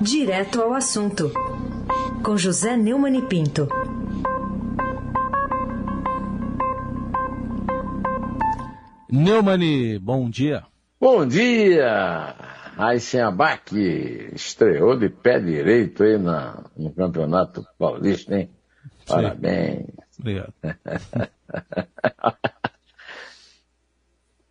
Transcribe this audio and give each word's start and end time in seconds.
Direto 0.00 0.62
ao 0.62 0.72
assunto, 0.72 1.30
com 2.24 2.34
José 2.34 2.74
Neumann 2.74 3.18
e 3.18 3.22
Pinto. 3.22 3.68
Neumani, 9.12 9.98
bom 9.98 10.30
dia. 10.30 10.64
Bom 10.98 11.26
dia! 11.26 12.34
Aysen 12.78 13.20
Abac 13.20 13.76
estreou 14.34 14.96
de 14.96 15.10
pé 15.10 15.38
direito 15.38 16.02
aí 16.02 16.16
na, 16.16 16.64
no 16.74 16.90
Campeonato 16.94 17.62
Paulista, 17.78 18.38
hein? 18.38 18.48
Parabéns. 19.06 19.84
Obrigado. 20.18 20.54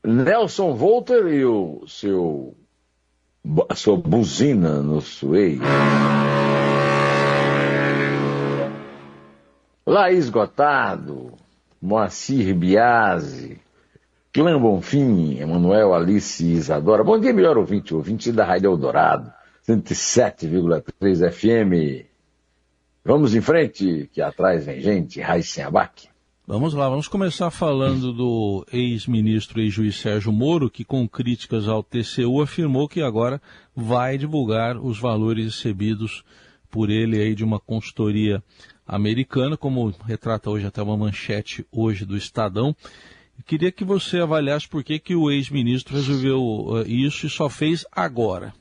Nelson 0.05 0.75
Volter 0.75 1.25
e 1.25 1.43
o 1.43 1.83
seu 1.87 2.55
a 3.69 3.75
sua 3.75 3.97
buzina 3.97 4.81
no 4.81 5.01
suei. 5.01 5.59
Laís 9.85 10.29
Gotardo, 10.29 11.33
Moacir 11.81 12.53
Biasi, 12.53 13.59
Clã 14.31 14.59
Bonfim, 14.59 15.39
Emanuel 15.39 15.93
Alice 15.93 16.45
Isadora. 16.45 17.03
Bom 17.03 17.19
dia, 17.19 17.33
melhor 17.33 17.57
ouvinte, 17.57 17.95
ouvinte 17.95 18.31
da 18.31 18.45
Rádio 18.45 18.71
Eldorado, 18.71 19.33
107,3 19.67 21.31
FM. 21.31 22.05
Vamos 23.03 23.33
em 23.33 23.41
frente, 23.41 24.07
que 24.13 24.21
atrás 24.21 24.65
vem 24.65 24.79
gente, 24.79 25.19
Raíssen 25.19 25.63
Abac. 25.63 26.07
Vamos 26.51 26.73
lá, 26.73 26.89
vamos 26.89 27.07
começar 27.07 27.51
falando 27.51 28.11
do 28.11 28.65
ex-ministro 28.73 29.61
e 29.61 29.69
juiz 29.69 30.01
Sérgio 30.01 30.31
Moro, 30.31 30.67
que 30.67 30.83
com 30.83 31.07
críticas 31.07 31.67
ao 31.67 31.83
TCU 31.83 32.41
afirmou 32.41 32.89
que 32.89 33.03
agora 33.03 33.39
vai 33.75 34.17
divulgar 34.17 34.75
os 34.75 34.99
valores 34.99 35.45
recebidos 35.45 36.25
por 36.67 36.89
ele 36.89 37.21
aí 37.21 37.35
de 37.35 37.43
uma 37.43 37.59
consultoria 37.59 38.43
americana, 38.87 39.55
como 39.55 39.93
retrata 40.07 40.49
hoje 40.49 40.65
até 40.65 40.81
uma 40.81 40.97
manchete 40.97 41.67
hoje 41.71 42.03
do 42.03 42.17
Estadão. 42.17 42.75
Eu 43.37 43.43
queria 43.45 43.71
que 43.71 43.85
você 43.85 44.17
avaliasse 44.17 44.67
por 44.67 44.83
que, 44.83 44.97
que 44.97 45.15
o 45.15 45.29
ex-ministro 45.29 45.93
resolveu 45.93 46.41
uh, 46.41 46.81
isso 46.87 47.27
e 47.27 47.29
só 47.29 47.47
fez 47.47 47.85
agora. 47.91 48.55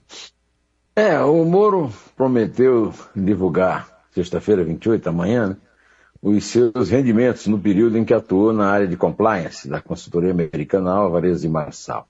É, 0.94 1.18
o 1.20 1.42
Moro 1.42 1.90
prometeu 2.14 2.92
divulgar 3.16 3.88
sexta-feira, 4.12 4.62
28, 4.62 5.08
amanhã, 5.08 5.46
né? 5.46 5.56
Os 6.20 6.44
seus 6.44 6.90
rendimentos 6.90 7.46
no 7.46 7.58
período 7.58 7.96
em 7.96 8.04
que 8.04 8.12
atuou 8.12 8.52
na 8.52 8.68
área 8.68 8.88
de 8.88 8.96
compliance 8.96 9.68
da 9.68 9.80
consultoria 9.80 10.32
americana 10.32 10.90
Alvarez 10.90 11.44
e 11.44 11.48
Marçal. 11.48 12.08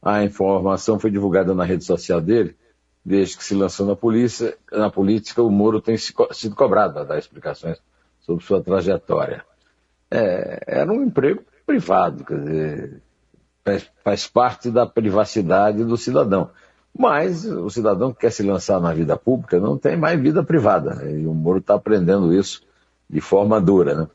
A 0.00 0.22
informação 0.22 0.98
foi 0.98 1.10
divulgada 1.10 1.54
na 1.54 1.64
rede 1.64 1.84
social 1.84 2.20
dele, 2.20 2.56
desde 3.04 3.36
que 3.36 3.44
se 3.44 3.54
lançou 3.54 3.86
na, 3.86 3.96
polícia, 3.96 4.56
na 4.70 4.90
política, 4.90 5.42
o 5.42 5.50
Moro 5.50 5.80
tem 5.80 5.96
sido 5.96 6.54
cobrado 6.54 6.98
a 6.98 7.04
dar 7.04 7.18
explicações 7.18 7.78
sobre 8.20 8.44
sua 8.44 8.62
trajetória. 8.62 9.44
É, 10.10 10.60
era 10.66 10.92
um 10.92 11.02
emprego 11.02 11.42
privado, 11.66 12.24
quer 12.24 12.38
dizer, 12.38 13.02
faz, 13.64 13.90
faz 14.02 14.26
parte 14.26 14.70
da 14.70 14.86
privacidade 14.86 15.84
do 15.84 15.96
cidadão. 15.96 16.50
Mas 16.96 17.44
o 17.44 17.68
cidadão 17.68 18.12
que 18.12 18.20
quer 18.20 18.30
se 18.30 18.42
lançar 18.42 18.80
na 18.80 18.94
vida 18.94 19.16
pública 19.16 19.58
não 19.58 19.76
tem 19.76 19.96
mais 19.96 20.20
vida 20.20 20.44
privada. 20.44 21.10
E 21.10 21.26
o 21.26 21.34
Moro 21.34 21.58
está 21.58 21.74
aprendendo 21.74 22.32
isso 22.32 22.62
de 23.14 23.20
forma 23.20 23.60
dura, 23.60 23.94
né? 23.94 24.08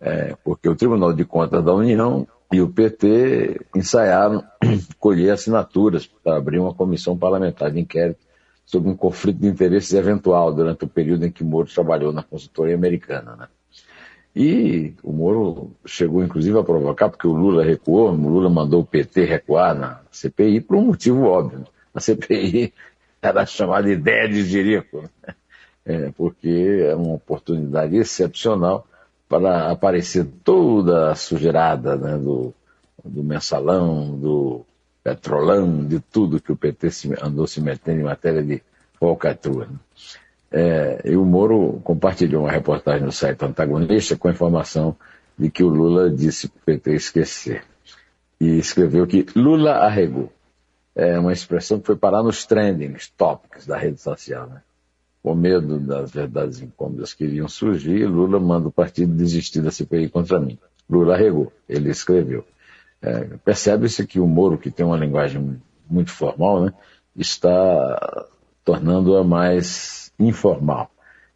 É, 0.00 0.36
porque 0.44 0.68
o 0.68 0.76
Tribunal 0.76 1.12
de 1.12 1.24
Contas 1.24 1.64
da 1.64 1.74
União 1.74 2.28
e 2.52 2.60
o 2.60 2.68
PT 2.68 3.60
ensaiaram 3.74 4.44
colher 5.00 5.32
assinaturas 5.32 6.06
para 6.06 6.36
abrir 6.36 6.60
uma 6.60 6.72
comissão 6.72 7.18
parlamentar 7.18 7.72
de 7.72 7.80
inquérito 7.80 8.20
sobre 8.64 8.88
um 8.88 8.96
conflito 8.96 9.40
de 9.40 9.48
interesses 9.48 9.92
eventual 9.94 10.54
durante 10.54 10.84
o 10.84 10.88
período 10.88 11.26
em 11.26 11.30
que 11.32 11.42
Moro 11.42 11.66
trabalhou 11.66 12.12
na 12.12 12.22
consultoria 12.22 12.76
americana. 12.76 13.34
Né? 13.34 13.48
E 14.36 14.94
o 15.02 15.10
Moro 15.12 15.72
chegou 15.84 16.22
inclusive 16.22 16.56
a 16.56 16.62
provocar, 16.62 17.08
porque 17.08 17.26
o 17.26 17.32
Lula 17.32 17.64
recuou, 17.64 18.10
o 18.10 18.28
Lula 18.28 18.48
mandou 18.48 18.82
o 18.82 18.86
PT 18.86 19.24
recuar 19.24 19.74
na 19.74 20.02
CPI 20.12 20.60
por 20.60 20.76
um 20.76 20.86
motivo 20.86 21.24
óbvio. 21.24 21.64
A 21.92 22.00
CPI 22.00 22.72
era 23.20 23.44
chamada 23.44 23.90
ideia 23.90 24.28
de 24.28 24.44
Jerico. 24.44 25.02
Né? 25.02 25.34
É, 25.86 26.10
porque 26.10 26.84
é 26.84 26.94
uma 26.96 27.14
oportunidade 27.14 27.96
excepcional 27.96 28.86
para 29.28 29.70
aparecer 29.70 30.26
toda 30.44 31.12
a 31.12 31.14
sujeirada 31.14 31.96
né, 31.96 32.18
do, 32.18 32.52
do 33.04 33.22
mensalão, 33.22 34.18
do 34.18 34.66
petrolão, 35.02 35.86
de 35.86 36.00
tudo 36.00 36.40
que 36.40 36.50
o 36.50 36.56
PT 36.56 36.88
andou 37.22 37.46
se 37.46 37.60
metendo 37.60 38.00
em 38.00 38.04
matéria 38.04 38.42
de 38.42 38.60
falcatrua. 38.98 39.66
Né? 39.66 39.78
É, 40.50 41.00
e 41.04 41.16
o 41.16 41.24
Moro 41.24 41.80
compartilhou 41.84 42.42
uma 42.42 42.50
reportagem 42.50 43.04
no 43.04 43.12
site 43.12 43.44
antagonista 43.44 44.16
com 44.16 44.26
a 44.26 44.32
informação 44.32 44.96
de 45.38 45.50
que 45.50 45.62
o 45.62 45.68
Lula 45.68 46.10
disse 46.10 46.48
para 46.48 46.58
o 46.58 46.64
PT 46.64 46.94
esquecer. 46.94 47.64
E 48.40 48.58
escreveu 48.58 49.06
que 49.06 49.26
Lula 49.34 49.72
arregou. 49.72 50.32
É 50.94 51.18
uma 51.18 51.32
expressão 51.32 51.78
que 51.78 51.86
foi 51.86 51.96
parar 51.96 52.22
nos 52.22 52.44
trending 52.44 52.96
topics 53.16 53.66
da 53.66 53.76
rede 53.76 54.00
social. 54.00 54.46
Né? 54.46 54.62
Com 55.26 55.34
medo 55.34 55.80
das 55.80 56.12
verdades 56.12 56.60
incômodas 56.60 57.12
que 57.12 57.24
iriam 57.24 57.48
surgir, 57.48 58.06
Lula 58.06 58.38
manda 58.38 58.68
o 58.68 58.70
partido 58.70 59.12
desistir 59.12 59.60
da 59.60 59.72
CPI 59.72 60.08
contra 60.08 60.38
mim. 60.38 60.56
Lula 60.88 61.16
regou, 61.16 61.52
ele 61.68 61.90
escreveu. 61.90 62.44
É, 63.02 63.24
Percebe-se 63.44 64.06
que 64.06 64.20
o 64.20 64.26
Moro, 64.28 64.56
que 64.56 64.70
tem 64.70 64.86
uma 64.86 64.96
linguagem 64.96 65.60
muito 65.90 66.12
formal, 66.12 66.66
né, 66.66 66.72
está 67.16 68.28
tornando-a 68.64 69.24
mais 69.24 70.12
informal. 70.16 70.92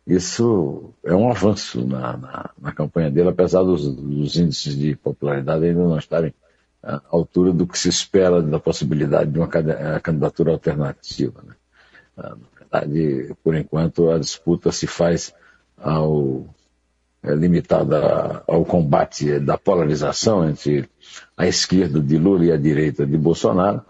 Isso 0.06 0.94
é 1.02 1.12
um 1.12 1.28
avanço 1.28 1.84
na, 1.84 2.16
na, 2.16 2.50
na 2.62 2.72
campanha 2.72 3.10
dele, 3.10 3.30
apesar 3.30 3.64
dos, 3.64 3.92
dos, 3.92 4.36
índices 4.36 4.78
de 4.78 4.94
popularidade 4.94 5.64
ainda 5.64 5.82
não 5.82 5.98
estarem 5.98 6.32
à 6.80 7.00
altura 7.10 7.52
do 7.52 7.66
que 7.66 7.76
se 7.76 7.88
espera 7.88 8.40
da 8.40 8.60
possibilidade 8.60 9.32
de 9.32 9.38
uma 9.40 9.48
candidatura 9.48 10.52
alternativa. 10.52 11.42
Né? 11.42 11.54
Verdade, 12.72 13.34
por 13.42 13.54
enquanto, 13.56 14.10
a 14.10 14.18
disputa 14.18 14.70
se 14.70 14.86
faz 14.86 15.34
ao, 15.76 16.46
é, 17.22 17.34
limitada 17.34 18.42
ao 18.46 18.64
combate 18.64 19.40
da 19.40 19.58
polarização 19.58 20.48
entre 20.48 20.88
a 21.36 21.46
esquerda 21.46 22.00
de 22.00 22.16
Lula 22.16 22.44
e 22.44 22.52
a 22.52 22.56
direita 22.56 23.04
de 23.04 23.16
Bolsonaro, 23.16 23.82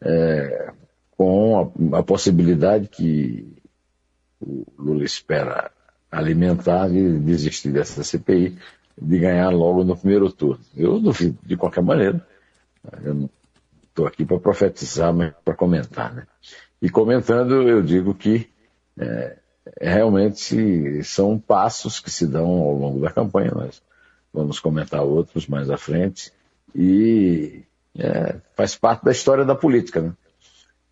é, 0.00 0.72
com 1.16 1.72
a, 1.92 1.98
a, 1.98 2.02
possibilidade 2.02 2.88
que 2.88 3.56
o 4.40 4.66
Lula 4.78 5.04
espera 5.04 5.70
alimentar 6.10 6.88
de 6.88 7.18
desistir 7.18 7.70
dessa 7.70 8.04
CPI, 8.04 8.56
de 9.00 9.18
ganhar 9.18 9.50
logo 9.50 9.82
no 9.82 9.96
primeiro 9.96 10.30
turno. 10.30 10.60
Eu 10.76 11.00
duvido, 11.00 11.38
de 11.42 11.56
qualquer 11.56 11.82
maneira. 11.82 12.26
Eu 13.02 13.14
não 13.14 13.30
estou 13.82 14.06
aqui 14.06 14.24
para 14.24 14.38
profetizar, 14.38 15.12
mas 15.12 15.32
para 15.44 15.54
comentar. 15.54 16.14
Né? 16.14 16.26
E 16.80 16.90
comentando, 16.90 17.68
eu 17.68 17.82
digo 17.82 18.14
que 18.14 18.48
é, 18.98 19.36
realmente 19.80 21.02
são 21.04 21.38
passos 21.38 22.00
que 22.00 22.10
se 22.10 22.26
dão 22.26 22.46
ao 22.46 22.74
longo 22.74 23.00
da 23.00 23.10
campanha. 23.10 23.50
Nós 23.54 23.82
vamos 24.32 24.60
comentar 24.60 25.02
outros 25.02 25.46
mais 25.46 25.70
à 25.70 25.76
frente. 25.76 26.32
E 26.74 27.62
é, 27.98 28.36
faz 28.54 28.76
parte 28.76 29.04
da 29.04 29.12
história 29.12 29.44
da 29.44 29.54
política. 29.54 30.00
Né? 30.00 30.12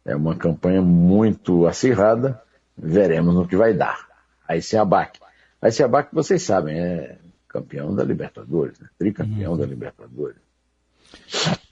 É 0.05 0.17
uma 0.17 0.37
campanha 0.37 0.83
muito 0.83 1.67
acirrada. 1.67 2.41
Veremos 2.77 3.35
no 3.35 3.47
que 3.47 3.57
vai 3.57 3.75
dar. 3.75 4.09
Aí 4.49 4.61
se 4.61 4.77
abaque. 4.77 5.21
Aí 5.61 5.73
se 5.73 5.83
abaque, 5.83 6.15
vocês 6.15 6.43
sabem, 6.43 6.79
é 6.79 7.19
campeão 7.49 7.95
da 7.95 8.03
Libertadores, 8.03 8.79
né? 8.81 8.89
tricampeão 8.99 9.53
uhum. 9.53 9.59
da 9.59 9.65
Libertadores. 9.65 10.44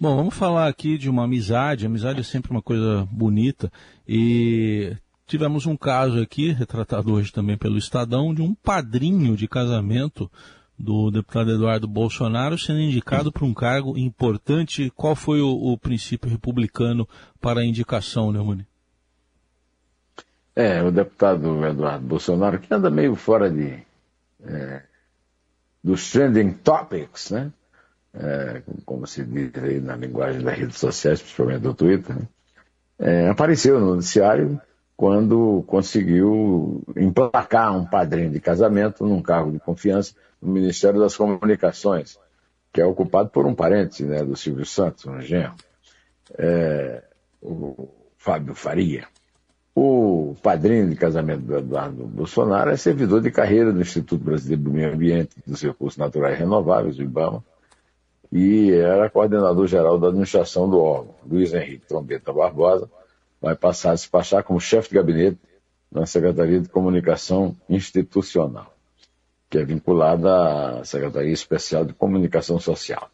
Bom, 0.01 0.17
vamos 0.17 0.35
falar 0.35 0.69
aqui 0.69 0.99
de 0.99 1.09
uma 1.09 1.25
amizade. 1.25 1.87
amizade 1.87 2.21
é 2.21 2.25
sempre 2.25 2.51
uma 2.51 2.63
coisa 2.63 3.07
bonita. 3.11 3.71
E 4.07 4.97
tivemos 5.27 5.67
um 5.67 5.77
caso 5.77 6.21
aqui, 6.21 6.51
retratado 6.51 7.13
hoje 7.13 7.33
também 7.33 7.57
pelo 7.57 7.79
Estadão, 7.79 8.35
de 8.35 8.43
um 8.43 8.55
padrinho 8.55 9.37
de 9.37 9.47
casamento 9.47 10.31
do 10.79 11.11
deputado 11.11 11.53
Eduardo 11.53 11.87
Bolsonaro 11.87 12.59
sendo 12.59 12.81
indicado 12.81 13.31
para 13.31 13.45
um 13.45 13.55
cargo 13.55 13.97
importante. 13.97 14.93
Qual 14.97 15.15
foi 15.15 15.41
o, 15.41 15.49
o 15.49 15.79
princípio 15.79 16.29
republicano 16.29 17.09
para 17.41 17.61
a 17.61 17.65
indicação, 17.65 18.33
Neumani? 18.33 18.67
É, 20.55 20.83
o 20.83 20.91
deputado 20.91 21.65
Eduardo 21.65 22.05
Bolsonaro, 22.05 22.59
que 22.59 22.73
anda 22.75 22.91
meio 22.91 23.15
fora 23.15 23.51
de, 23.51 23.79
é, 24.45 24.83
dos 25.83 26.11
trending 26.11 26.53
topics, 26.53 27.31
né? 27.31 27.53
É, 28.15 28.63
como 28.85 29.07
se 29.07 29.25
diz 29.25 29.51
aí 29.63 29.81
na 29.81 29.97
linguagem 29.97 30.43
das 30.43 30.59
redes 30.59 30.79
sociais, 30.79 31.21
principalmente 31.21 31.63
do 31.63 31.75
Twitter, 31.75 32.17
né? 32.17 32.29
é, 32.99 33.29
apareceu 33.29 33.81
no 33.81 33.95
noticiário 33.95 34.61
quando 34.97 35.65
conseguiu 35.67 36.83
emplacar 36.97 37.77
um 37.77 37.85
padrinho 37.85 38.31
de 38.31 38.41
casamento 38.41 39.05
num 39.05 39.23
cargo 39.23 39.51
de 39.51 39.59
confiança 39.59 40.15
no 40.41 40.53
Ministério 40.53 41.01
das 41.01 41.17
Comunicações, 41.17 42.19
que 42.73 42.81
é 42.81 42.85
ocupado 42.85 43.31
por 43.31 43.47
um 43.47 43.55
parente 43.55 44.05
né, 44.05 44.23
do 44.23 44.37
Silvio 44.37 44.65
Santos, 44.65 45.07
um 45.07 45.21
genro, 45.21 45.55
é, 46.39 47.03
o 47.41 47.89
Fábio 48.17 48.55
Faria. 48.55 49.07
O 49.75 50.37
padrinho 50.43 50.89
de 50.91 50.97
casamento 50.97 51.43
do 51.43 51.57
Eduardo 51.57 52.07
Bolsonaro 52.07 52.71
é 52.71 52.77
servidor 52.77 53.23
de 53.23 53.31
carreira 53.31 53.73
do 53.73 53.81
Instituto 53.81 54.23
Brasileiro 54.23 54.63
do 54.63 54.71
Meio 54.71 54.93
Ambiente 54.93 55.31
e 55.45 55.51
dos 55.51 55.63
Recursos 55.63 55.97
Naturais 55.97 56.39
Renováveis, 56.39 56.99
o 56.99 57.03
IBAMA, 57.03 57.43
e 58.33 58.73
era 58.73 59.11
coordenador-geral 59.11 59.99
da 59.99 60.09
administração 60.09 60.69
do 60.69 60.81
órgão. 60.81 61.15
Luiz 61.29 61.53
Henrique 61.53 61.87
Trombeta 61.87 62.33
Barbosa 62.33 62.89
vai 63.41 63.55
passar 63.55 63.91
a 63.91 63.95
despachar 63.95 64.43
como 64.43 64.59
chefe 64.59 64.89
de 64.89 64.95
gabinete 64.95 65.39
na 65.91 66.07
Secretaria 66.07 66.59
de 66.59 66.69
Comunicação 66.71 67.55
Institucional, 67.69 68.73
que 69.51 69.59
é 69.59 69.65
vinculada 69.65 70.81
à 70.81 70.85
Secretaria 70.85 71.33
Especial 71.33 71.85
de 71.85 71.93
Comunicação 71.93 72.59
Social. 72.59 73.11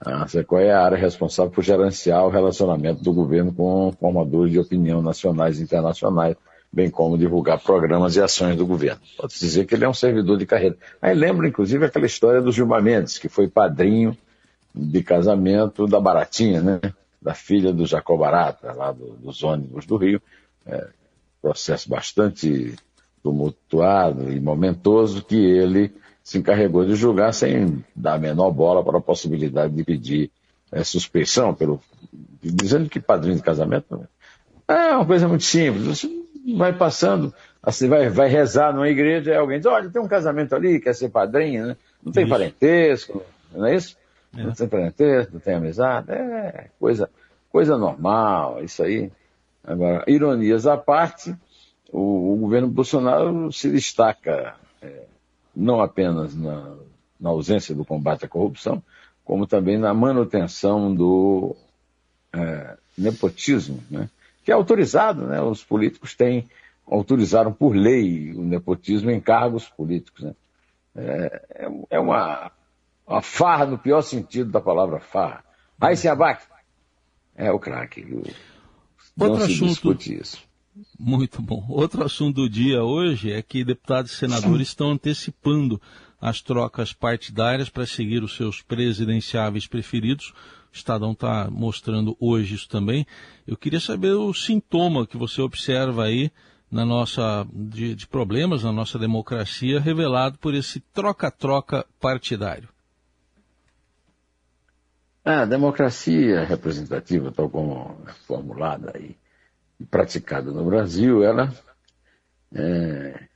A 0.00 0.26
SECOE 0.26 0.64
é 0.64 0.72
a 0.72 0.82
área 0.82 0.96
responsável 0.96 1.52
por 1.52 1.62
gerenciar 1.62 2.24
o 2.24 2.30
relacionamento 2.30 3.04
do 3.04 3.12
governo 3.12 3.52
com 3.52 3.92
formadores 4.00 4.50
de 4.50 4.58
opinião 4.58 5.02
nacionais 5.02 5.60
e 5.60 5.62
internacionais, 5.64 6.34
bem 6.72 6.88
como 6.88 7.18
divulgar 7.18 7.60
programas 7.60 8.16
e 8.16 8.22
ações 8.22 8.56
do 8.56 8.64
governo. 8.64 9.02
Pode-se 9.18 9.40
dizer 9.40 9.66
que 9.66 9.74
ele 9.74 9.84
é 9.84 9.88
um 9.88 9.92
servidor 9.92 10.38
de 10.38 10.46
carreira. 10.46 10.78
Aí 11.02 11.14
lembra, 11.14 11.46
inclusive, 11.46 11.84
aquela 11.84 12.06
história 12.06 12.40
do 12.40 12.50
Gilmar 12.50 12.82
Mendes, 12.82 13.18
que 13.18 13.28
foi 13.28 13.46
padrinho 13.46 14.16
de 14.74 15.02
casamento 15.02 15.86
da 15.86 16.00
Baratinha, 16.00 16.60
né? 16.60 16.80
Da 17.20 17.34
filha 17.34 17.72
do 17.72 17.84
Jacob 17.84 18.18
Barata, 18.18 18.72
lá 18.72 18.92
do, 18.92 19.12
dos 19.14 19.42
ônibus 19.42 19.84
do 19.86 19.96
Rio. 19.96 20.22
É, 20.66 20.88
processo 21.40 21.88
bastante 21.88 22.74
tumultuado 23.22 24.32
e 24.32 24.40
momentoso 24.40 25.24
que 25.24 25.36
ele 25.36 25.92
se 26.22 26.38
encarregou 26.38 26.84
de 26.84 26.94
julgar 26.94 27.32
sem 27.32 27.84
dar 27.94 28.14
a 28.14 28.18
menor 28.18 28.50
bola 28.50 28.84
para 28.84 28.98
a 28.98 29.02
possibilidade 29.02 29.74
de 29.74 29.84
pedir 29.84 30.30
é, 30.70 30.84
suspeição, 30.84 31.54
pelo, 31.54 31.80
dizendo 32.42 32.88
que 32.88 33.00
padrinho 33.00 33.36
de 33.36 33.42
casamento 33.42 34.06
é 34.68 34.94
uma 34.94 35.04
coisa 35.04 35.26
muito 35.26 35.44
simples. 35.44 35.84
Você 35.84 36.08
vai 36.56 36.72
passando, 36.72 37.34
assim, 37.62 37.88
vai, 37.88 38.08
vai 38.08 38.28
rezar 38.28 38.72
numa 38.72 38.88
igreja 38.88 39.32
e 39.32 39.36
alguém 39.36 39.58
diz, 39.58 39.66
olha, 39.66 39.90
tem 39.90 40.00
um 40.00 40.08
casamento 40.08 40.54
ali, 40.54 40.80
quer 40.80 40.94
ser 40.94 41.08
padrinho, 41.08 41.66
né? 41.66 41.76
Não 42.02 42.12
tem 42.12 42.22
isso. 42.22 42.30
parentesco, 42.30 43.22
não 43.52 43.66
é 43.66 43.74
isso? 43.74 43.96
É. 44.36 44.42
Não 44.44 44.52
tem 44.52 44.68
parentesco, 44.68 45.34
não 45.34 45.40
tem 45.40 45.54
amizade, 45.54 46.12
é 46.12 46.70
coisa, 46.78 47.10
coisa 47.50 47.76
normal, 47.76 48.62
isso 48.62 48.82
aí. 48.82 49.10
Agora, 49.64 50.04
ironias 50.06 50.66
à 50.66 50.76
parte, 50.76 51.34
o, 51.92 52.34
o 52.34 52.36
governo 52.36 52.68
Bolsonaro 52.68 53.52
se 53.52 53.70
destaca 53.70 54.54
é, 54.80 55.04
não 55.54 55.80
apenas 55.80 56.34
na, 56.34 56.76
na, 57.18 57.30
ausência 57.30 57.74
do 57.74 57.84
combate 57.84 58.24
à 58.24 58.28
corrupção, 58.28 58.82
como 59.24 59.46
também 59.46 59.76
na 59.76 59.92
manutenção 59.92 60.94
do 60.94 61.56
é, 62.32 62.76
nepotismo, 62.96 63.82
né? 63.90 64.08
que 64.44 64.50
é 64.50 64.54
autorizado, 64.54 65.26
né? 65.26 65.40
os 65.42 65.62
políticos 65.62 66.14
têm, 66.14 66.48
autorizaram 66.86 67.52
por 67.52 67.74
lei 67.74 68.32
o 68.32 68.42
nepotismo 68.42 69.10
em 69.10 69.20
cargos 69.20 69.68
políticos. 69.68 70.24
Né? 70.24 70.34
É, 70.96 71.42
é, 71.50 71.70
é 71.90 72.00
uma, 72.00 72.50
uma 73.10 73.20
farra 73.20 73.66
no 73.66 73.76
pior 73.76 74.02
sentido 74.02 74.52
da 74.52 74.60
palavra 74.60 75.00
farra. 75.00 75.44
Aí 75.80 75.96
se 75.96 76.08
abaque. 76.08 76.46
É 77.34 77.50
o 77.50 77.58
craque. 77.58 78.06
Outro 79.18 79.44
assunto. 79.44 79.98
Muito 80.98 81.42
bom. 81.42 81.66
Outro 81.68 82.04
assunto 82.04 82.42
do 82.42 82.48
dia 82.48 82.84
hoje 82.84 83.32
é 83.32 83.42
que 83.42 83.64
deputados 83.64 84.12
e 84.12 84.16
senadores 84.16 84.68
estão 84.68 84.92
antecipando 84.92 85.80
as 86.20 86.40
trocas 86.40 86.92
partidárias 86.92 87.68
para 87.68 87.86
seguir 87.86 88.22
os 88.22 88.36
seus 88.36 88.62
presidenciáveis 88.62 89.66
preferidos. 89.66 90.32
O 90.72 90.76
Estadão 90.76 91.12
está 91.12 91.50
mostrando 91.50 92.16
hoje 92.20 92.54
isso 92.54 92.68
também. 92.68 93.04
Eu 93.44 93.56
queria 93.56 93.80
saber 93.80 94.12
o 94.12 94.32
sintoma 94.32 95.06
que 95.06 95.16
você 95.16 95.40
observa 95.40 96.04
aí 96.04 96.30
na 96.70 96.84
nossa 96.84 97.44
de, 97.52 97.96
de 97.96 98.06
problemas 98.06 98.62
na 98.62 98.70
nossa 98.70 98.96
democracia 98.96 99.80
revelado 99.80 100.38
por 100.38 100.54
esse 100.54 100.78
troca-troca 100.78 101.84
partidário. 101.98 102.68
A 105.24 105.44
democracia 105.44 106.44
representativa, 106.44 107.30
tal 107.30 107.50
como 107.50 107.98
é 108.06 108.12
formulada 108.26 108.92
e 108.98 109.16
praticada 109.90 110.50
no 110.50 110.64
Brasil, 110.64 111.22
ela 111.22 111.52
é, 112.52 113.28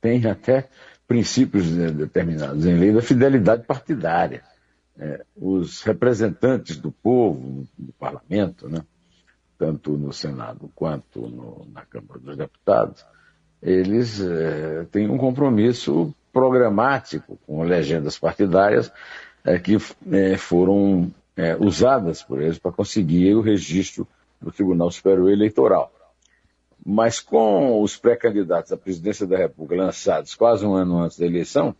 tem 0.00 0.26
até 0.26 0.68
princípios 1.06 1.70
determinados 1.70 2.66
em 2.66 2.76
lei 2.78 2.92
da 2.92 3.00
fidelidade 3.00 3.64
partidária. 3.64 4.42
É, 4.98 5.24
os 5.36 5.82
representantes 5.82 6.76
do 6.76 6.90
povo 6.90 7.66
no 7.78 7.92
parlamento, 7.92 8.68
né, 8.68 8.82
tanto 9.56 9.96
no 9.96 10.12
Senado 10.12 10.70
quanto 10.74 11.28
no, 11.28 11.66
na 11.72 11.86
Câmara 11.86 12.20
dos 12.20 12.36
Deputados, 12.36 13.06
eles 13.62 14.20
é, 14.20 14.84
têm 14.90 15.08
um 15.08 15.16
compromisso 15.16 16.14
programático 16.32 17.38
com 17.46 17.62
legendas 17.62 18.18
partidárias 18.18 18.92
é, 19.44 19.58
que 19.58 19.76
é, 20.12 20.36
foram 20.36 21.12
é, 21.36 21.56
usadas 21.56 22.22
por 22.22 22.40
eles 22.40 22.58
para 22.58 22.72
conseguir 22.72 23.34
o 23.34 23.40
registro 23.40 24.06
do 24.40 24.50
Tribunal 24.50 24.90
Superior 24.90 25.30
Eleitoral. 25.30 25.92
Mas 26.84 27.20
com 27.20 27.82
os 27.82 27.96
pré-candidatos 27.96 28.72
à 28.72 28.76
presidência 28.76 29.26
da 29.26 29.36
República 29.36 29.82
lançados 29.82 30.34
quase 30.34 30.64
um 30.64 30.74
ano 30.74 30.98
antes 30.98 31.18
da 31.18 31.26
eleição, 31.26 31.74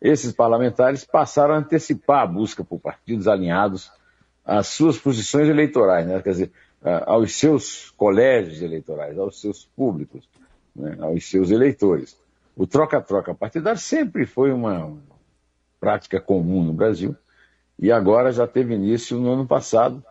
esses 0.00 0.32
parlamentares 0.32 1.04
passaram 1.04 1.54
a 1.54 1.58
antecipar 1.58 2.22
a 2.22 2.26
busca 2.26 2.62
por 2.62 2.78
partidos 2.78 3.26
alinhados 3.26 3.90
às 4.44 4.68
suas 4.68 4.98
posições 4.98 5.48
eleitorais, 5.48 6.06
né? 6.06 6.22
quer 6.22 6.30
dizer, 6.30 6.52
aos 7.06 7.34
seus 7.34 7.90
colégios 7.96 8.62
eleitorais, 8.62 9.18
aos 9.18 9.40
seus 9.40 9.64
públicos, 9.64 10.28
né? 10.74 10.96
aos 11.00 11.28
seus 11.28 11.50
eleitores. 11.50 12.16
O 12.54 12.66
troca-troca 12.66 13.34
partidário 13.34 13.80
sempre 13.80 14.24
foi 14.24 14.52
uma 14.52 14.96
prática 15.80 16.20
comum 16.20 16.62
no 16.62 16.72
Brasil, 16.72 17.16
e 17.78 17.92
agora 17.92 18.32
já 18.32 18.46
teve 18.46 18.74
início 18.74 19.18
no 19.18 19.32
ano 19.32 19.46
passado 19.46 20.02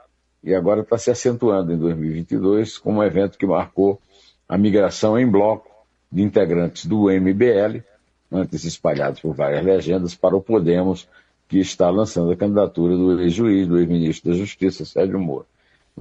e 0.43 0.53
agora 0.53 0.81
está 0.81 0.97
se 0.97 1.09
acentuando 1.09 1.73
em 1.73 1.77
2022 1.77 2.77
como 2.77 2.99
um 2.99 3.03
evento 3.03 3.37
que 3.37 3.45
marcou 3.45 3.99
a 4.47 4.57
migração 4.57 5.17
em 5.17 5.29
bloco 5.29 5.69
de 6.11 6.21
integrantes 6.21 6.85
do 6.85 7.09
MBL, 7.09 7.83
antes 8.31 8.63
espalhados 8.63 9.19
por 9.19 9.33
várias 9.33 9.65
legendas, 9.65 10.13
para 10.15 10.35
o 10.35 10.41
Podemos, 10.41 11.07
que 11.47 11.59
está 11.59 11.89
lançando 11.89 12.31
a 12.31 12.35
candidatura 12.35 12.95
do 12.95 13.19
ex-juiz, 13.21 13.67
do 13.67 13.79
ex-ministro 13.79 14.31
da 14.31 14.37
Justiça, 14.37 14.85
Sérgio 14.85 15.19
Moro. 15.19 15.47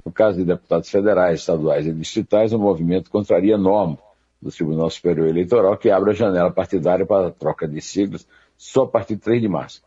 No 0.05 0.11
caso 0.11 0.37
de 0.37 0.45
deputados 0.45 0.89
federais, 0.89 1.39
estaduais 1.39 1.87
e 1.87 1.91
distritais, 1.91 2.53
o 2.53 2.59
movimento 2.59 3.09
contraria 3.09 3.55
a 3.55 3.57
norma 3.57 3.97
do 4.41 4.51
Tribunal 4.51 4.89
Superior 4.89 5.27
Eleitoral, 5.27 5.77
que 5.77 5.89
abre 5.89 6.11
a 6.11 6.13
janela 6.13 6.51
partidária 6.51 7.05
para 7.05 7.27
a 7.27 7.31
troca 7.31 7.67
de 7.67 7.81
siglas 7.81 8.27
só 8.57 8.83
a 8.83 8.87
partir 8.87 9.15
de 9.15 9.21
3 9.21 9.41
de 9.41 9.47
março. 9.47 9.81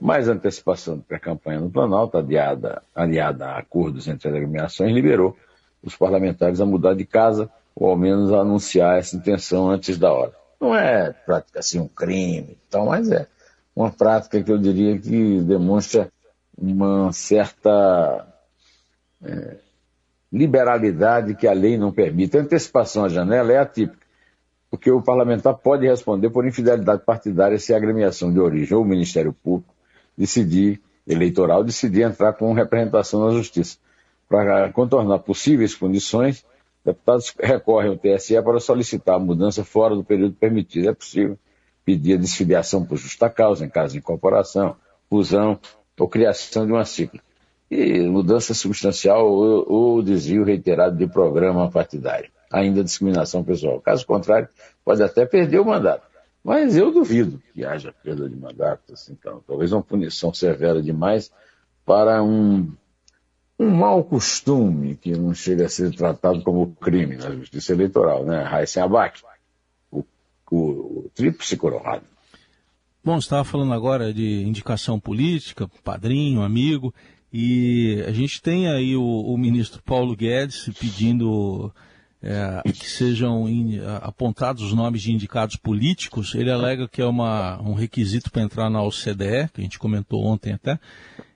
Mas 0.00 0.28
a 0.28 0.32
antecipação 0.32 0.96
da 0.96 1.02
pré-campanha 1.02 1.60
no 1.60 1.70
Planalto, 1.70 2.18
aliada, 2.18 2.82
aliada 2.94 3.46
a 3.46 3.58
acordos 3.58 4.08
entre 4.08 4.28
agremiações, 4.28 4.92
liberou 4.92 5.36
os 5.82 5.96
parlamentares 5.96 6.60
a 6.60 6.66
mudar 6.66 6.94
de 6.94 7.04
casa 7.04 7.50
ou 7.74 7.90
ao 7.90 7.96
menos 7.96 8.32
a 8.32 8.40
anunciar 8.40 8.98
essa 8.98 9.16
intenção 9.16 9.68
antes 9.68 9.98
da 9.98 10.12
hora. 10.12 10.32
Não 10.60 10.74
é 10.74 11.12
prática 11.12 11.60
assim 11.60 11.78
um 11.78 11.88
crime, 11.88 12.56
então, 12.66 12.86
mas 12.86 13.10
é 13.10 13.26
uma 13.74 13.90
prática 13.90 14.42
que 14.42 14.50
eu 14.50 14.58
diria 14.58 14.98
que 14.98 15.40
demonstra 15.42 16.10
uma 16.56 17.12
certa 17.12 18.26
é, 19.24 19.56
liberalidade 20.32 21.34
que 21.34 21.46
a 21.46 21.52
lei 21.52 21.76
não 21.76 21.92
permite. 21.92 22.36
A 22.36 22.40
antecipação 22.40 23.04
à 23.04 23.08
janela 23.08 23.52
é 23.52 23.58
atípica 23.58 24.04
porque 24.70 24.90
o 24.90 25.00
parlamentar 25.00 25.54
pode 25.54 25.86
responder 25.86 26.30
por 26.30 26.44
infidelidade 26.44 27.04
partidária 27.04 27.58
se 27.60 27.72
a 27.72 27.76
agremiação 27.76 28.32
de 28.32 28.40
origem 28.40 28.76
ou 28.76 28.82
o 28.82 28.86
Ministério 28.86 29.32
Público 29.32 29.73
decidir, 30.16 30.80
eleitoral, 31.06 31.64
decidir 31.64 32.02
entrar 32.02 32.32
com 32.34 32.52
representação 32.52 33.26
na 33.26 33.32
Justiça. 33.32 33.78
Para 34.28 34.72
contornar 34.72 35.18
possíveis 35.20 35.74
condições, 35.74 36.44
deputados 36.84 37.34
recorrem 37.38 37.90
ao 37.90 37.96
TSE 37.96 38.40
para 38.42 38.60
solicitar 38.60 39.16
a 39.16 39.18
mudança 39.18 39.64
fora 39.64 39.94
do 39.94 40.04
período 40.04 40.34
permitido. 40.34 40.88
É 40.88 40.94
possível 40.94 41.38
pedir 41.84 42.14
a 42.14 42.20
desfiliação 42.20 42.84
por 42.84 42.96
justa 42.96 43.28
causa, 43.28 43.64
em 43.64 43.68
caso 43.68 43.92
de 43.92 43.98
incorporação, 43.98 44.76
fusão 45.08 45.58
ou 45.98 46.08
criação 46.08 46.66
de 46.66 46.72
uma 46.72 46.84
ciclo. 46.84 47.20
E 47.70 48.00
mudança 48.00 48.54
substancial 48.54 49.26
ou, 49.26 49.70
ou 49.70 50.02
desvio 50.02 50.44
reiterado 50.44 50.96
de 50.96 51.06
programa 51.06 51.70
partidário. 51.70 52.30
Ainda 52.52 52.84
discriminação 52.84 53.42
pessoal. 53.42 53.80
Caso 53.80 54.06
contrário, 54.06 54.48
pode 54.84 55.02
até 55.02 55.26
perder 55.26 55.60
o 55.60 55.64
mandato. 55.64 56.06
Mas 56.44 56.76
eu 56.76 56.92
duvido 56.92 57.42
que 57.54 57.64
haja 57.64 57.90
perda 57.90 58.28
de 58.28 58.36
mandato, 58.36 58.92
assim, 58.92 59.16
então, 59.18 59.42
talvez 59.46 59.72
uma 59.72 59.82
punição 59.82 60.32
severa 60.34 60.82
demais 60.82 61.32
para 61.86 62.22
um, 62.22 62.70
um 63.58 63.70
mau 63.70 64.04
costume 64.04 64.94
que 64.94 65.12
não 65.12 65.32
chega 65.32 65.64
a 65.64 65.68
ser 65.70 65.94
tratado 65.94 66.42
como 66.42 66.76
crime 66.76 67.16
na 67.16 67.30
justiça 67.30 67.72
eleitoral, 67.72 68.26
né? 68.26 68.42
Raíssen 68.42 68.82
Abac, 68.82 69.22
o, 69.90 70.04
o, 70.50 70.56
o 70.56 71.10
tríplice 71.14 71.56
coroado. 71.56 72.04
Bom, 73.02 73.18
você 73.18 73.26
estava 73.26 73.44
falando 73.44 73.72
agora 73.72 74.12
de 74.12 74.42
indicação 74.42 75.00
política, 75.00 75.66
padrinho, 75.82 76.42
amigo, 76.42 76.94
e 77.32 78.04
a 78.06 78.12
gente 78.12 78.42
tem 78.42 78.68
aí 78.68 78.94
o, 78.94 79.02
o 79.02 79.38
ministro 79.38 79.82
Paulo 79.82 80.14
Guedes 80.14 80.70
pedindo 80.78 81.72
é, 82.24 82.62
que 82.72 82.88
sejam 82.88 83.46
in, 83.46 83.80
apontados 84.00 84.62
os 84.62 84.72
nomes 84.72 85.02
de 85.02 85.12
indicados 85.12 85.56
políticos, 85.56 86.34
ele 86.34 86.50
alega 86.50 86.88
que 86.88 87.02
é 87.02 87.06
uma, 87.06 87.60
um 87.60 87.74
requisito 87.74 88.30
para 88.30 88.42
entrar 88.42 88.70
na 88.70 88.82
OCDE, 88.82 89.50
que 89.52 89.60
a 89.60 89.62
gente 89.62 89.78
comentou 89.78 90.24
ontem 90.24 90.54
até, 90.54 90.80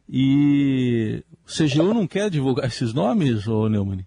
e 0.08 1.22
o 1.46 1.50
CGU 1.50 1.92
não 1.92 2.06
quer 2.06 2.30
divulgar 2.30 2.66
esses 2.66 2.94
nomes, 2.94 3.46
ô 3.46 3.68
Neumann? 3.68 4.06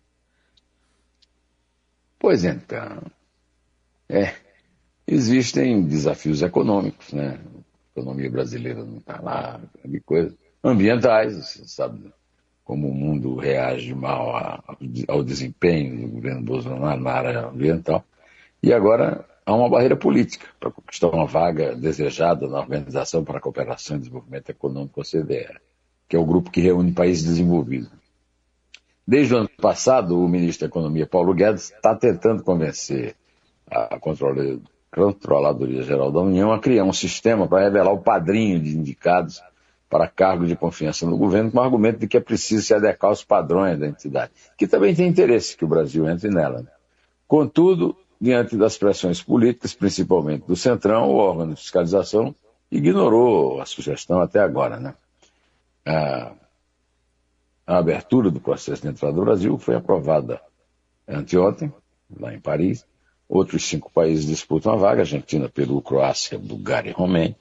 Pois 2.18 2.44
então, 2.44 3.04
é, 4.10 4.34
existem 5.06 5.84
desafios 5.84 6.42
econômicos, 6.42 7.14
né? 7.14 7.40
A 7.96 8.00
economia 8.00 8.32
brasileira 8.32 8.84
não 8.84 8.98
está 8.98 9.22
lá, 9.22 9.62
de 9.86 10.00
coisa. 10.00 10.36
Ambientais, 10.64 11.36
você 11.36 11.68
sabe 11.68 12.12
como 12.64 12.90
o 12.90 12.94
mundo 12.94 13.36
reage 13.36 13.94
mal 13.94 14.36
a, 14.36 14.64
ao 15.08 15.24
desempenho 15.24 16.02
do 16.02 16.14
governo 16.14 16.42
Bolsonaro 16.42 17.02
na 17.02 17.12
área 17.12 17.48
ambiental. 17.48 18.04
E 18.62 18.72
agora 18.72 19.26
há 19.46 19.54
uma 19.54 19.70
barreira 19.70 19.96
política 19.96 20.48
para 20.60 20.72
conquistar 20.72 21.10
uma 21.10 21.26
vaga 21.26 21.76
desejada 21.76 22.48
na 22.48 22.60
Organização 22.60 23.24
para 23.24 23.40
a 23.40 23.42
Cooperação 23.42 23.98
e 23.98 24.00
Desenvolvimento 24.00 24.50
Econômico, 24.50 25.02
OCDE, 25.02 25.60
que 26.08 26.16
é 26.16 26.20
o 26.20 26.26
grupo 26.26 26.52
que 26.52 26.62
reúne 26.62 26.92
países 26.92 27.24
desenvolvidos. 27.24 27.90
Desde 29.08 29.34
o 29.34 29.38
ano 29.38 29.50
passado, 29.60 30.18
o 30.18 30.28
ministro 30.28 30.68
da 30.68 30.72
Economia, 30.72 31.08
Paulo 31.08 31.34
Guedes, 31.34 31.72
está 31.72 31.96
tentando 31.96 32.44
convencer 32.44 33.16
a 33.70 34.00
Controladoria 34.00 35.82
Geral 35.84 36.12
da 36.12 36.20
União 36.20 36.52
a 36.52 36.60
criar 36.60 36.84
um 36.84 36.94
sistema 36.94 37.48
para 37.48 37.64
revelar 37.64 37.92
o 37.92 38.02
padrinho 38.02 38.60
de 38.60 38.78
indicados 38.78 39.42
para 39.92 40.08
cargo 40.08 40.48
de 40.48 40.56
confiança 40.56 41.06
no 41.06 41.18
governo, 41.18 41.52
com 41.52 41.58
o 41.58 41.62
argumento 41.62 42.00
de 42.00 42.08
que 42.08 42.16
é 42.16 42.22
preciso 42.22 42.66
se 42.66 42.74
adequar 42.74 43.10
aos 43.10 43.26
padrões 43.26 43.78
da 43.78 43.86
entidade, 43.86 44.32
que 44.58 44.66
também 44.66 44.96
tem 44.96 45.06
interesse 45.06 45.58
que 45.58 45.66
o 45.66 45.68
Brasil 45.68 46.08
entre 46.08 46.30
nela. 46.30 46.62
Né? 46.62 46.70
Contudo, 47.28 47.98
diante 48.20 48.56
das 48.56 48.78
pressões 48.78 49.22
políticas, 49.22 49.74
principalmente 49.74 50.48
do 50.48 50.56
Centrão, 50.56 51.10
o 51.10 51.18
órgão 51.18 51.50
de 51.50 51.58
fiscalização 51.58 52.34
ignorou 52.72 53.60
a 53.60 53.66
sugestão 53.66 54.22
até 54.22 54.40
agora. 54.40 54.80
Né? 54.80 54.94
A, 55.86 56.32
a 57.68 57.78
abertura 57.78 58.32
do 58.32 58.40
processo 58.40 58.82
de 58.82 58.88
entrada 58.88 59.14
do 59.14 59.26
Brasil 59.26 59.58
foi 59.58 59.76
aprovada 59.76 60.40
anteontem, 61.06 61.72
lá 62.18 62.34
em 62.34 62.40
Paris. 62.40 62.86
Outros 63.28 63.66
cinco 63.66 63.92
países 63.92 64.26
disputam 64.26 64.72
a 64.72 64.78
vaga, 64.78 65.02
Argentina, 65.02 65.50
Peru, 65.50 65.82
Croácia, 65.82 66.40
Bulgária 66.40 66.92
e 66.92 66.94
Romênia. 66.94 67.36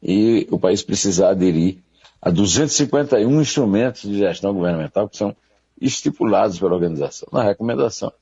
E 0.00 0.46
o 0.52 0.58
país 0.58 0.82
precisa 0.82 1.30
aderir 1.30 1.78
a 2.26 2.30
251 2.32 3.40
instrumentos 3.40 4.02
de 4.02 4.18
gestão 4.18 4.52
governamental 4.52 5.08
que 5.08 5.16
são 5.16 5.36
estipulados 5.80 6.58
pela 6.58 6.74
organização, 6.74 7.28
na 7.32 7.40
recomendação 7.40 8.12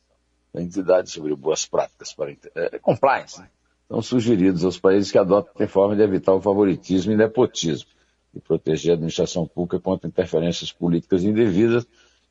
da 0.53 0.61
entidade 0.61 1.11
sobre 1.11 1.35
boas 1.35 1.65
práticas 1.65 2.13
para 2.13 2.37
é, 2.55 2.79
compliance. 2.81 3.41
Né? 3.41 3.49
São 3.89 4.03
sugeridos 4.03 4.63
aos 4.63 4.79
países 4.79 5.11
que 5.11 5.17
adotem 5.17 5.67
forma 5.67 5.97
de 5.97 6.03
evitar 6.03 6.35
o 6.35 6.41
favoritismo 6.43 7.13
e 7.13 7.17
nepotismo, 7.17 7.89
e 8.35 8.41
proteger 8.41 8.91
a 8.91 8.95
administração 8.95 9.47
pública 9.47 9.81
contra 9.81 10.07
interferências 10.07 10.71
políticas 10.71 11.25
indevidas 11.25 11.87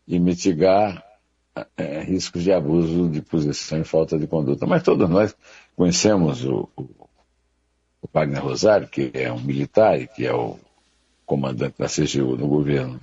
e 0.08 0.20
mitigar 0.20 1.04
é, 1.76 2.04
riscos 2.04 2.44
de 2.44 2.52
abuso 2.52 3.10
de 3.10 3.20
posição 3.24 3.80
e 3.82 3.84
falta 3.84 4.20
de 4.20 4.28
conduta. 4.28 4.68
Mas 4.68 4.84
todos 4.84 5.10
nós 5.10 5.36
conhecemos 5.76 6.46
o, 6.46 6.70
o, 6.78 6.84
o 8.00 8.10
Wagner 8.14 8.44
Rosário, 8.44 8.88
que 8.88 9.10
é 9.12 9.32
um 9.32 9.42
militar 9.42 10.00
e 10.00 10.06
que 10.06 10.24
é 10.24 10.36
o 10.36 10.60
comandante 11.34 11.76
da 11.80 11.88
CGU 11.88 12.38
no 12.38 12.48
governo. 12.48 13.00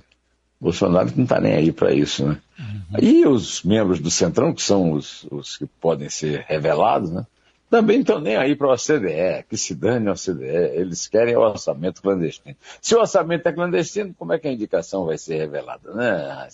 Bolsonaro 0.59 1.11
não 1.15 1.23
está 1.23 1.41
nem 1.41 1.53
aí 1.53 1.71
para 1.71 1.91
isso, 1.91 2.25
né? 2.25 2.37
Uhum. 2.57 2.99
E 3.01 3.27
os 3.27 3.61
membros 3.63 3.99
do 3.99 4.09
Centrão, 4.09 4.53
que 4.53 4.61
são 4.61 4.93
os, 4.93 5.25
os 5.29 5.57
que 5.57 5.65
podem 5.65 6.07
ser 6.07 6.45
revelados, 6.47 7.11
né? 7.11 7.25
Também 7.69 8.01
estão 8.01 8.21
nem 8.21 8.35
aí 8.35 8.55
para 8.55 8.67
o 8.67 8.73
OCDE, 8.73 9.45
que 9.49 9.57
se 9.57 9.73
dane 9.73 10.07
a 10.07 10.13
OCDE, 10.13 10.45
eles 10.45 11.07
querem 11.07 11.35
o 11.35 11.39
orçamento 11.39 12.01
clandestino. 12.01 12.55
Se 12.81 12.95
o 12.95 12.99
orçamento 12.99 13.47
é 13.47 13.51
clandestino, 13.51 14.13
como 14.17 14.33
é 14.33 14.39
que 14.39 14.47
a 14.47 14.51
indicação 14.51 15.05
vai 15.05 15.17
ser 15.17 15.37
revelada, 15.37 15.93
né, 15.93 16.47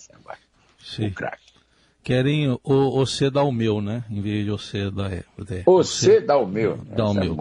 Sim. 0.82 1.08
O 1.08 1.12
craque. 1.12 1.42
Querem 2.02 2.48
o, 2.48 2.60
o 2.64 3.06
C 3.06 3.30
dar 3.30 3.42
o 3.42 3.52
meu, 3.52 3.80
né? 3.80 4.02
Em 4.10 4.20
vez 4.20 4.44
de 4.44 4.50
o 4.50 4.58
C 4.58 4.90
dar 4.90 5.12
o 5.66 5.84
C 5.84 6.20
dar 6.20 6.38
o 6.38 6.46
meu. 6.46 6.78
Dá 6.96 7.06
o 7.06 7.14
meu. 7.14 7.36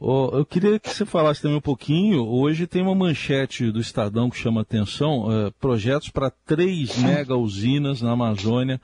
Oh, 0.00 0.30
eu 0.32 0.46
queria 0.46 0.78
que 0.78 0.88
você 0.88 1.04
falasse 1.04 1.42
também 1.42 1.58
um 1.58 1.60
pouquinho. 1.60 2.24
Hoje 2.24 2.68
tem 2.68 2.80
uma 2.80 2.94
manchete 2.94 3.72
do 3.72 3.80
Estadão 3.80 4.30
que 4.30 4.36
chama 4.36 4.60
atenção: 4.60 5.26
uh, 5.26 5.52
projetos 5.60 6.08
para 6.08 6.30
três 6.30 6.96
mega 6.98 7.34
usinas 7.36 8.00
na 8.00 8.12
Amazônia 8.12 8.80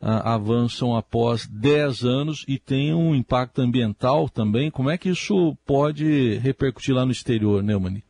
uh, 0.00 0.06
avançam 0.24 0.96
após 0.96 1.46
10 1.46 2.02
anos 2.04 2.44
e 2.48 2.58
tem 2.58 2.92
um 2.92 3.14
impacto 3.14 3.60
ambiental 3.60 4.28
também. 4.28 4.72
Como 4.72 4.90
é 4.90 4.98
que 4.98 5.10
isso 5.10 5.56
pode 5.64 6.38
repercutir 6.38 6.96
lá 6.96 7.06
no 7.06 7.12
exterior, 7.12 7.62
Neumann? 7.62 8.02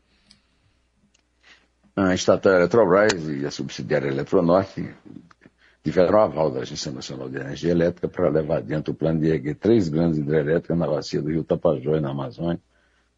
A 1.95 2.15
estatal 2.15 2.53
Eletrobras 2.53 3.29
e 3.29 3.45
a 3.45 3.51
subsidiária 3.51 4.07
Eletronorte 4.07 4.89
tiveram 5.83 6.21
aval 6.21 6.51
da 6.51 6.61
Agência 6.61 6.91
Nacional 6.91 7.29
de 7.29 7.37
Energia 7.37 7.71
Elétrica 7.71 8.07
para 8.07 8.29
levar 8.29 8.57
adiante 8.57 8.91
o 8.91 8.93
plano 8.93 9.19
de 9.19 9.27
erguer 9.27 9.55
três 9.55 9.89
grandes 9.89 10.19
hidrelétricas 10.19 10.77
na 10.77 10.87
bacia 10.87 11.21
do 11.21 11.29
rio 11.29 11.43
Tapajós, 11.43 12.01
na 12.01 12.11
Amazônia, 12.11 12.59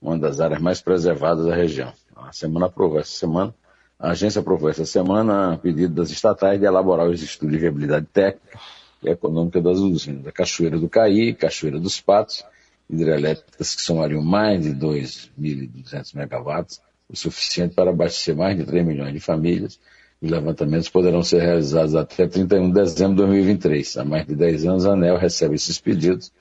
uma 0.02 0.18
das 0.18 0.40
áreas 0.40 0.62
mais 0.62 0.82
preservadas 0.82 1.46
da 1.46 1.56
região. 1.56 1.92
A 2.16 2.32
semana 2.32 2.68
aprovou 2.68 3.00
essa 3.00 3.12
semana, 3.12 3.54
a 4.00 4.12
agência 4.12 4.40
aprovou 4.40 4.70
essa 4.70 4.86
semana 4.86 5.54
a 5.54 5.58
pedido 5.58 5.94
das 5.94 6.10
estatais 6.10 6.60
de 6.60 6.66
elaborar 6.66 7.08
os 7.08 7.22
estudos 7.22 7.54
de 7.54 7.60
viabilidade 7.60 8.06
técnica 8.08 8.60
e 9.02 9.10
econômica 9.10 9.62
das 9.62 9.80
usinas 9.80 10.24
da 10.24 10.32
Cachoeira 10.32 10.80
do 10.80 10.88
Caí, 10.90 11.34
Cachoeira 11.34 11.80
dos 11.80 12.00
Patos, 12.00 12.46
hidrelétricas 12.90 13.76
que 13.76 13.82
somariam 13.82 14.22
mais 14.22 14.64
de 14.64 14.74
2.200 14.74 16.16
megawatts, 16.16 16.82
o 17.10 17.16
suficiente 17.16 17.76
para 17.76 17.92
abastecer 17.92 18.36
mais 18.36 18.58
de 18.58 18.64
3 18.64 18.86
milhões 18.86 19.14
de 19.14 19.20
famílias, 19.20 19.80
os 20.24 20.32
levantamentos 20.32 20.88
poderão 20.88 21.22
ser 21.22 21.42
realizados 21.42 21.96
até 21.96 22.26
31 22.26 22.68
de 22.70 22.74
dezembro 22.74 23.16
de 23.16 23.22
2023. 23.24 23.98
Há 23.98 24.06
mais 24.06 24.26
de 24.26 24.34
10 24.34 24.66
anos, 24.66 24.86
a 24.86 24.94
ANEL 24.94 25.18
recebe 25.18 25.56
esses 25.56 25.78
pedidos 25.78 26.32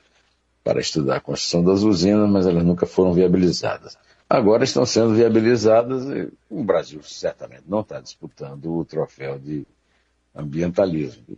para 0.62 0.80
estudar 0.80 1.16
a 1.16 1.20
construção 1.20 1.64
das 1.64 1.82
usinas, 1.82 2.30
mas 2.30 2.46
elas 2.46 2.64
nunca 2.64 2.86
foram 2.86 3.12
viabilizadas. 3.12 3.98
Agora 4.30 4.62
estão 4.62 4.86
sendo 4.86 5.14
viabilizadas 5.14 6.04
e 6.04 6.32
o 6.48 6.62
Brasil 6.62 7.02
certamente 7.02 7.64
não 7.66 7.80
está 7.80 8.00
disputando 8.00 8.72
o 8.72 8.84
troféu 8.84 9.36
de 9.36 9.66
ambientalismo. 10.32 11.36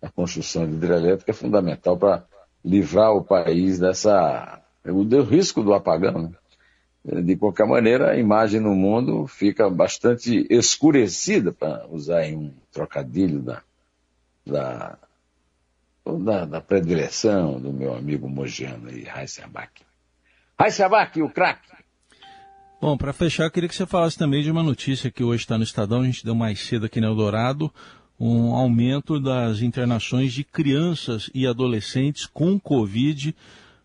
A 0.00 0.08
construção 0.08 0.64
de 0.64 0.74
hidrelétrica 0.74 1.32
é 1.32 1.34
fundamental 1.34 1.96
para 1.96 2.24
livrar 2.64 3.12
o 3.12 3.24
país 3.24 3.80
dessa 3.80 4.62
do 4.84 5.22
risco 5.22 5.64
do 5.64 5.74
apagão. 5.74 6.22
Né? 6.22 6.30
De 7.04 7.36
qualquer 7.36 7.66
maneira, 7.66 8.12
a 8.12 8.16
imagem 8.16 8.60
no 8.60 8.74
mundo 8.74 9.26
fica 9.26 9.68
bastante 9.68 10.46
escurecida, 10.48 11.52
para 11.52 11.86
usar 11.90 12.22
um 12.32 12.52
trocadilho 12.70 13.40
da, 13.40 13.62
da, 14.46 14.98
da, 16.06 16.44
da, 16.44 16.60
predileção 16.60 17.60
do 17.60 17.72
meu 17.72 17.94
amigo 17.94 18.28
mogiano 18.28 18.88
aí, 18.88 19.04
Heisenbach. 19.08 19.72
Heisenbach, 20.60 21.20
o 21.20 21.28
craque! 21.28 21.72
Bom, 22.80 22.96
para 22.96 23.12
fechar, 23.12 23.44
eu 23.44 23.50
queria 23.50 23.68
que 23.68 23.74
você 23.76 23.86
falasse 23.86 24.18
também 24.18 24.42
de 24.42 24.50
uma 24.50 24.62
notícia 24.62 25.10
que 25.10 25.24
hoje 25.24 25.42
está 25.42 25.56
no 25.56 25.64
Estadão, 25.64 26.02
a 26.02 26.04
gente 26.04 26.24
deu 26.24 26.34
mais 26.34 26.60
cedo 26.60 26.86
aqui 26.86 27.00
no 27.00 27.08
Eldorado, 27.08 27.72
um 28.18 28.54
aumento 28.54 29.18
das 29.18 29.60
internações 29.60 30.32
de 30.32 30.44
crianças 30.44 31.28
e 31.34 31.46
adolescentes 31.46 32.26
com 32.26 32.58
Covid 32.58 33.34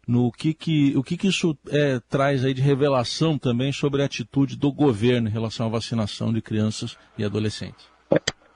no 0.08 0.32
que 0.32 0.54
que, 0.54 0.96
o 0.96 1.04
que, 1.04 1.18
que 1.18 1.28
isso 1.28 1.58
é, 1.68 2.00
traz 2.10 2.46
aí 2.46 2.54
de 2.54 2.62
revelação 2.62 3.38
também 3.38 3.72
sobre 3.72 4.02
a 4.02 4.06
atitude 4.06 4.56
do 4.56 4.72
governo 4.72 5.28
em 5.28 5.32
relação 5.32 5.66
à 5.66 5.70
vacinação 5.70 6.32
de 6.32 6.42
crianças 6.42 6.98
e 7.18 7.26
adolescentes. 7.26 7.86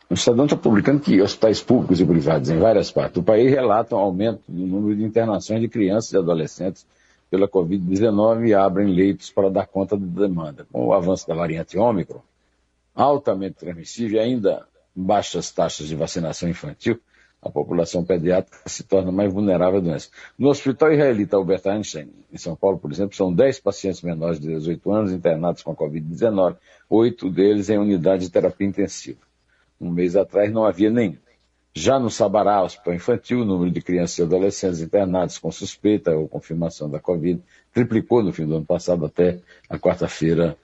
O 0.10 0.13
Estadão 0.13 0.46
está 0.46 0.58
publicando 0.58 1.00
que 1.00 1.22
hospitais 1.22 1.62
públicos 1.62 2.01
e 2.01 2.05
privados 2.05 2.50
em 2.50 2.58
várias 2.58 2.91
partes 2.91 3.13
do 3.13 3.24
país 3.24 3.50
relatam 3.50 3.98
aumento 3.98 4.41
do 4.48 4.65
número 4.65 4.96
de 4.96 5.03
internações 5.03 5.62
de 5.62 5.67
crianças 5.67 6.12
e 6.12 6.17
adolescentes 6.17 6.86
pela 7.29 7.48
Covid-19 7.48 8.48
e 8.48 8.53
abrem 8.53 8.93
leitos 8.93 9.29
para 9.29 9.50
dar 9.50 9.67
conta 9.67 9.96
da 9.96 10.22
demanda. 10.27 10.67
Com 10.72 10.86
o 10.86 10.93
avanço 10.93 11.25
da 11.27 11.34
variante 11.34 11.77
Ômicron, 11.77 12.22
altamente 12.93 13.55
transmissível 13.55 14.20
e 14.20 14.24
ainda 14.24 14.65
baixas 14.93 15.50
taxas 15.50 15.88
de 15.88 15.96
vacinação 15.96 16.50
infantil, 16.50 17.00
a 17.41 17.50
população 17.50 18.03
pediátrica 18.03 18.57
se 18.67 18.83
torna 18.83 19.12
mais 19.12 19.33
vulnerável 19.33 19.79
à 19.79 19.81
doença. 19.81 20.10
No 20.38 20.50
Hospital 20.50 20.93
Israelita 20.93 21.36
Albert 21.36 21.63
Einstein, 21.65 22.10
em 22.31 22.38
São 22.38 22.55
Paulo, 22.55 22.77
por 22.77 22.91
exemplo, 22.91 23.15
são 23.15 23.33
10 23.33 23.60
pacientes 23.60 24.01
menores 24.01 24.39
de 24.39 24.48
18 24.48 24.91
anos 24.91 25.12
internados 25.12 25.63
com 25.63 25.71
a 25.71 25.75
Covid-19, 25.75 26.57
oito 26.89 27.29
deles 27.29 27.69
em 27.69 27.79
unidade 27.79 28.25
de 28.25 28.31
terapia 28.31 28.67
intensiva. 28.67 29.19
Um 29.79 29.89
mês 29.89 30.15
atrás 30.15 30.51
não 30.51 30.65
havia 30.65 30.91
nenhum. 30.91 31.17
Já 31.74 31.98
no 31.98 32.12
Sabará, 32.12 32.62
Hospital 32.62 32.93
Infantil, 32.93 33.41
o 33.41 33.45
número 33.45 33.71
de 33.71 33.81
crianças 33.81 34.17
e 34.17 34.24
adolescentes 34.24 34.81
internados 34.81 35.38
com 35.38 35.50
suspeita 35.51 36.12
ou 36.12 36.27
confirmação 36.27 36.89
da 36.89 37.00
Covid 37.00 37.41
triplicou 37.74 38.21
no 38.21 38.33
fim 38.33 38.45
do 38.45 38.57
ano 38.57 38.65
passado 38.65 39.05
até 39.05 39.39
a 39.69 39.79
quarta-feira 39.79 40.57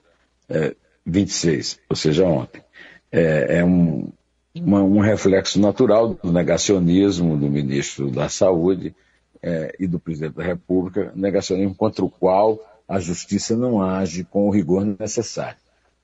é, 0.48 0.76
26, 1.04 1.80
ou 1.88 1.96
seja, 1.96 2.26
ontem. 2.26 2.62
É, 3.10 3.58
é 3.58 3.64
um, 3.64 4.12
uma, 4.60 4.82
um 4.82 5.00
reflexo 5.00 5.60
natural 5.60 6.14
do 6.14 6.32
negacionismo 6.32 7.36
do 7.36 7.48
ministro 7.48 8.10
da 8.10 8.28
Saúde 8.28 8.94
é, 9.42 9.74
e 9.78 9.86
do 9.86 9.98
presidente 9.98 10.34
da 10.34 10.44
República, 10.44 11.12
negacionismo 11.14 11.74
contra 11.74 12.04
o 12.04 12.10
qual 12.10 12.58
a 12.88 12.98
justiça 12.98 13.56
não 13.56 13.82
age 13.82 14.24
com 14.24 14.48
o 14.48 14.50
rigor 14.50 14.84
necessário. 14.98 15.58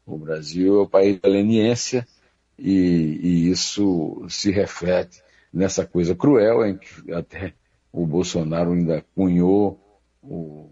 O 0.07 0.19
Brasil 0.19 0.81
é 0.81 0.83
o 0.83 0.89
país 0.89 1.19
da 1.21 1.29
leniência 1.29 2.07
e, 2.59 3.19
e 3.23 3.51
isso 3.51 4.25
se 4.29 4.51
reflete 4.51 5.23
nessa 5.53 5.87
coisa 5.87 6.15
cruel 6.15 6.67
em 6.67 6.77
que 6.77 7.13
até 7.13 7.55
o 7.93 8.07
Bolsonaro 8.07 8.73
ainda 8.73 9.05
cunhou 9.15 9.81
o, 10.23 10.69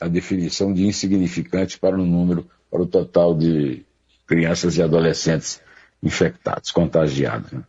a 0.00 0.08
definição 0.08 0.72
de 0.72 0.86
insignificante 0.86 1.78
para 1.78 1.96
o 1.96 2.06
número, 2.06 2.48
para 2.70 2.82
o 2.82 2.86
total 2.86 3.36
de 3.36 3.84
crianças 4.26 4.76
e 4.76 4.82
adolescentes 4.82 5.60
infectados, 6.02 6.70
contagiados. 6.70 7.52
Né? 7.52 7.64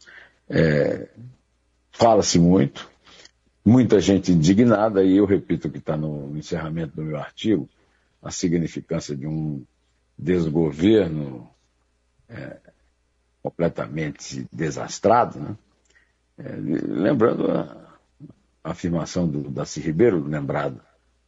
É, 0.49 1.07
Fala-se 1.95 2.39
muito, 2.39 2.89
muita 3.63 3.99
gente 3.99 4.31
indignada, 4.31 5.03
e 5.03 5.17
eu 5.17 5.25
repito 5.25 5.69
que 5.69 5.77
está 5.77 5.95
no 5.95 6.35
encerramento 6.35 6.95
do 6.95 7.03
meu 7.03 7.17
artigo, 7.17 7.69
a 8.21 8.31
significância 8.31 9.15
de 9.15 9.27
um 9.27 9.63
desgoverno 10.17 11.47
é, 12.27 12.57
completamente 13.43 14.47
desastrado, 14.51 15.39
né? 15.39 15.57
É, 16.35 16.55
lembrando 16.55 17.51
a, 17.51 17.99
a 18.63 18.71
afirmação 18.71 19.27
do 19.27 19.51
Daci 19.51 19.79
Ribeiro, 19.79 20.25
lembrado 20.25 20.81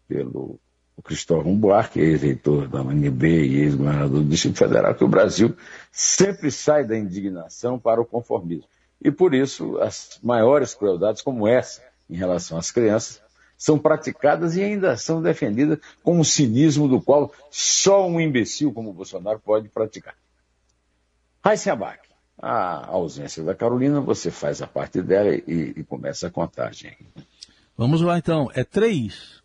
pelo 0.08 0.60
Cristóvão 1.02 1.56
Buarque, 1.56 2.00
ex-reitor 2.00 2.68
da 2.68 2.82
UNB 2.82 3.28
e 3.28 3.62
ex-governador 3.62 4.22
do 4.22 4.30
Distrito 4.30 4.58
Federal, 4.58 4.96
que 4.96 5.04
o 5.04 5.08
Brasil 5.08 5.56
sempre 5.92 6.50
sai 6.50 6.86
da 6.86 6.98
indignação 6.98 7.78
para 7.78 8.02
o 8.02 8.06
conformismo. 8.06 8.68
E 9.02 9.12
por 9.12 9.34
isso, 9.34 9.78
as 9.80 10.20
maiores 10.24 10.74
crueldades 10.74 11.22
como 11.22 11.48
essa 11.48 11.82
em 12.10 12.16
relação 12.16 12.58
às 12.58 12.72
crianças 12.72 13.22
são 13.58 13.78
praticadas 13.78 14.56
e 14.56 14.64
ainda 14.64 14.98
são 14.98 15.22
defendidas 15.22 15.80
com 16.04 16.20
um 16.20 16.24
cinismo 16.24 16.88
do 16.88 17.02
qual 17.02 17.32
só 17.50 18.08
um 18.08 18.20
imbecil 18.20 18.74
como 18.74 18.90
o 18.90 18.94
Bolsonaro 18.94 19.40
pode 19.40 19.70
praticar. 19.70 20.16
Raíssa 21.44 21.74
Abac, 21.74 22.00
a 22.38 22.88
ausência 22.88 23.44
da 23.44 23.54
Carolina, 23.54 24.02
você 24.02 24.32
faz 24.32 24.62
a 24.62 24.68
parte 24.68 25.02
dela 25.02 25.34
e, 25.36 25.74
e 25.78 25.84
começa 25.84 26.28
a 26.28 26.32
contagem. 26.32 26.98
Vamos 27.78 28.02
lá 28.02 28.18
então, 28.18 28.50
é 28.54 28.64
três. 28.64 29.45